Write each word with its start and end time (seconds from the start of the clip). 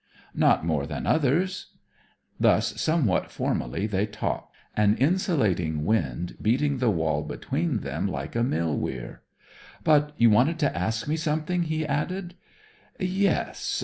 'Not 0.33 0.65
more 0.65 0.87
than 0.87 1.05
others.' 1.05 1.73
Thus 2.39 2.81
somewhat 2.81 3.29
formally 3.29 3.85
they 3.85 4.07
talked, 4.07 4.55
an 4.75 4.97
insulating 4.97 5.85
wind 5.85 6.37
beating 6.41 6.79
the 6.79 6.89
wall 6.89 7.21
between 7.21 7.81
them 7.81 8.07
like 8.07 8.35
a 8.35 8.41
mill 8.41 8.75
weir. 8.75 9.21
'But 9.83 10.13
you 10.17 10.31
wanted 10.31 10.57
to 10.57 10.75
ask 10.75 11.07
me 11.07 11.17
something?' 11.17 11.61
he 11.69 11.85
added. 11.85 12.33
'Yes. 12.99 13.79